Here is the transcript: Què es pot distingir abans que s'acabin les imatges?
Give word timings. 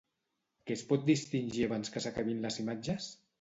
Què 0.71 0.77
es 0.79 0.83
pot 0.91 1.03
distingir 1.09 1.67
abans 1.67 1.93
que 1.97 2.03
s'acabin 2.07 2.43
les 2.47 2.59
imatges? 2.65 3.13